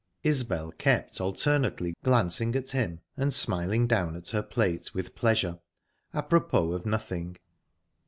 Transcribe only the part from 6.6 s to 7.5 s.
of nothing.